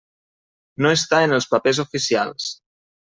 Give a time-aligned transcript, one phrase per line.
[0.85, 2.49] No està en els papers oficials.